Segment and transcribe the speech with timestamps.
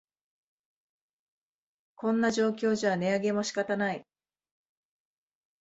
[1.93, 4.03] こんな状況じゃ値上げも仕方ない